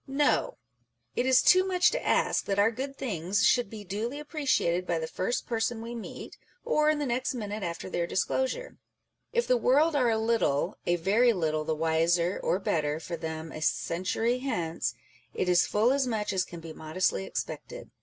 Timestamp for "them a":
13.15-13.61